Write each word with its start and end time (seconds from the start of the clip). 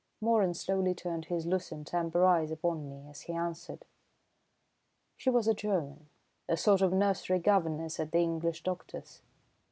Moeran 0.19 0.55
slowly 0.55 0.95
turned 0.95 1.25
his 1.25 1.45
lucent, 1.45 1.93
amber 1.93 2.25
eyes 2.25 2.49
upon 2.49 2.89
me 2.89 3.07
as 3.07 3.21
he 3.21 3.33
answered. 3.33 3.85
"She 5.15 5.29
was 5.29 5.47
a 5.47 5.53
German, 5.53 6.09
a 6.49 6.57
sort 6.57 6.81
of 6.81 6.91
nursery 6.91 7.37
governess 7.37 7.99
at 7.99 8.11
the 8.11 8.17
English 8.17 8.63
doctor's. 8.63 9.21